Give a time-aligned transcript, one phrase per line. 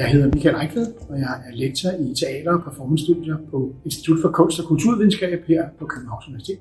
[0.00, 4.30] Jeg hedder Michael Eichved, og jeg er lektor i teater- og performance-studier på Institut for
[4.30, 6.58] Kunst og Kulturvidenskab her på Københavns Universitet.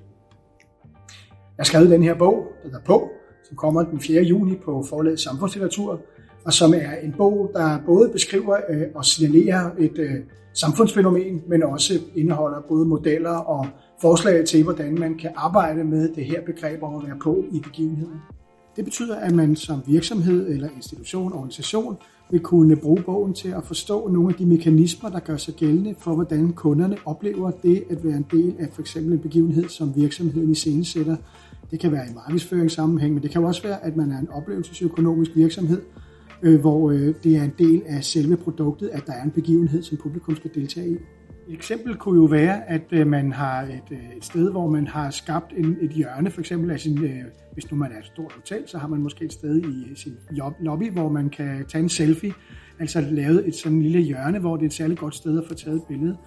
[1.58, 3.10] Jeg har skrevet den her bog, der hedder På,
[3.48, 4.22] som kommer den 4.
[4.22, 6.02] juni på forlaget Samfundslitteratur,
[6.46, 10.16] og som er en bog, der både beskriver øh, og signalerer et øh,
[10.54, 13.68] samfundsfænomen, men også indeholder både modeller og
[14.02, 17.60] forslag til, hvordan man kan arbejde med det her begreb om at være på i
[17.60, 18.20] begivenheden.
[18.80, 21.98] Det betyder, at man som virksomhed eller institution, organisation
[22.32, 25.96] vil kunne bruge bogen til at forstå nogle af de mekanismer, der gør sig gældende
[25.98, 29.96] for, hvordan kunderne oplever det at være en del af for eksempel en begivenhed, som
[29.96, 31.16] virksomheden i sætter.
[31.72, 35.32] Det kan være i markedsføringssammenhæng, men det kan også være, at man er en oplevelsesøkonomisk
[35.36, 35.82] virksomhed,
[36.42, 39.84] øh, hvor øh, det er en del af selve produktet, at der er en begivenhed,
[39.84, 40.98] som publikum skal deltage i.
[41.50, 44.88] Et eksempel kunne jo være, at øh, man har et, øh, et sted, hvor man
[44.88, 48.06] har skabt en, et hjørne, for eksempel af sin, øh, hvis nu man er et
[48.06, 50.14] stort hotel, så har man måske et sted i øh, sin
[50.60, 52.34] lobby, hvor man kan tage en selfie,
[52.80, 55.54] altså lavet et sådan lille hjørne, hvor det er et særligt godt sted at få
[55.54, 56.18] taget et billede.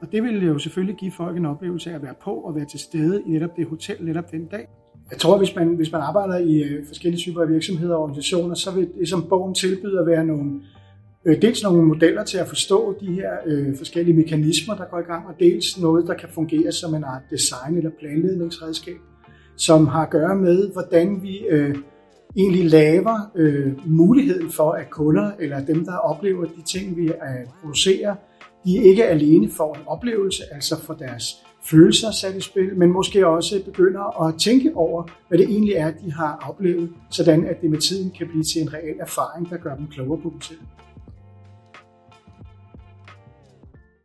[0.00, 2.64] Og det vil jo selvfølgelig give folk en oplevelse af at være på og være
[2.64, 4.68] til stede i netop det hotel netop den dag.
[5.10, 8.02] Jeg tror, at hvis man, hvis man arbejder i øh, forskellige typer af virksomheder og
[8.02, 10.60] organisationer, så vil det, som bogen tilbyder, være nogle
[11.26, 15.12] Øh, dels nogle modeller til at forstå de her øh, forskellige mekanismer, der går i
[15.12, 19.00] gang, og dels noget, der kan fungere som en art design- eller planledningsredskab,
[19.56, 21.74] som har at gøre med, hvordan vi øh,
[22.36, 27.46] egentlig laver øh, muligheden for, at kunder eller dem, der oplever de ting, vi øh,
[27.60, 28.14] producerer,
[28.64, 31.24] de ikke alene får en oplevelse, altså for deres
[31.70, 35.90] følelser sat i spil, men måske også begynder at tænke over, hvad det egentlig er,
[35.90, 39.56] de har oplevet, sådan at det med tiden kan blive til en reel erfaring, der
[39.56, 40.58] gør dem klogere på dem selv.